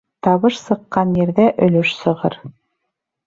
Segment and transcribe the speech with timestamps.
[0.27, 2.39] Табыш сыҡҡан ерҙә өлөш сығыр.